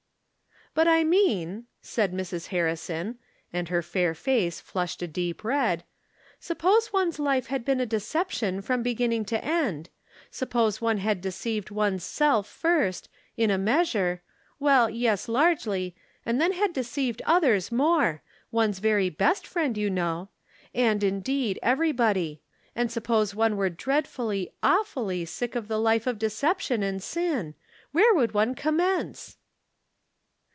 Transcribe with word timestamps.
""But 0.81 0.87
I 0.87 1.03
mean," 1.03 1.65
said 1.81 2.13
Mrs. 2.13 2.47
Harrison, 2.47 3.19
and 3.51 3.67
her 3.67 3.81
fair 3.81 4.13
face 4.15 4.61
flushed 4.61 5.01
a 5.01 5.07
deep 5.07 5.43
red," 5.43 5.83
suppose 6.39 6.93
one's 6.93 7.19
life 7.19 7.47
had 7.47 7.65
been 7.65 7.81
a 7.81 7.85
deception 7.85 8.61
from 8.61 8.81
beginning 8.81 9.25
to 9.25 9.43
end; 9.43 9.89
suppose 10.29 10.79
one 10.79 10.99
had 10.99 11.19
deceived 11.19 11.71
one's 11.71 12.05
self 12.05 12.47
first, 12.47 13.09
in 13.35 13.51
a 13.51 13.57
measure— 13.57 14.21
well, 14.61 14.89
yes, 14.89 15.27
largely, 15.27 15.93
and 16.25 16.39
then 16.39 16.53
had 16.53 16.71
de 16.71 16.83
ceived 16.83 17.19
others 17.25 17.69
more— 17.69 18.23
one's 18.49 18.79
very 18.79 19.09
best 19.09 19.45
friend, 19.45 19.77
you' 19.77 19.89
know— 19.89 20.29
and, 20.73 21.03
indeed, 21.03 21.59
everybody; 21.61 22.41
and 22.77 22.89
suppose 22.93 23.35
one 23.35 23.57
were 23.57 23.69
dreadfully, 23.69 24.53
awfully 24.63 25.25
sick 25.25 25.53
of 25.53 25.67
the 25.67 25.77
life 25.77 26.07
of 26.07 26.17
decep 26.17 26.59
tion 26.61 26.81
and 26.81 27.03
sin, 27.03 27.55
where 27.91 28.13
would 28.15 28.33
one 28.33 28.55
commence 28.55 29.35